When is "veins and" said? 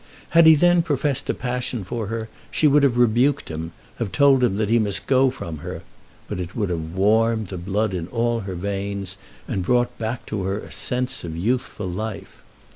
8.55-9.61